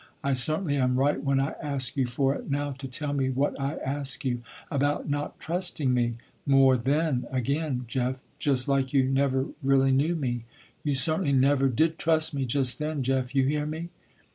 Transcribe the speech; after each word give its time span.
I 0.23 0.33
certainly 0.33 0.77
am 0.77 0.95
right 0.95 1.23
when 1.23 1.39
I 1.39 1.53
ask 1.61 1.95
you 1.95 2.07
for 2.07 2.33
it 2.33 2.49
now, 2.49 2.71
to 2.71 2.87
tell 2.87 3.13
me 3.13 3.29
what 3.29 3.55
I 3.61 3.75
ask 3.85 4.25
you, 4.25 4.41
about 4.71 5.07
not 5.07 5.39
trusting 5.39 5.93
me 5.93 6.15
more 6.43 6.75
then 6.75 7.27
again, 7.29 7.85
Jeff, 7.87 8.23
just 8.39 8.67
like 8.67 8.93
you 8.93 9.03
never 9.03 9.45
really 9.61 9.91
knew 9.91 10.15
me. 10.15 10.45
You 10.83 10.95
certainly 10.95 11.33
never 11.33 11.69
did 11.69 11.99
trust 11.99 12.33
me 12.33 12.45
just 12.45 12.79
then, 12.79 13.03
Jeff, 13.03 13.35
you 13.35 13.45
hear 13.45 13.67
me?" 13.67 13.89